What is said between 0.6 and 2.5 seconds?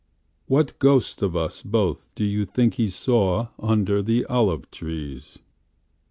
ghost of us both do you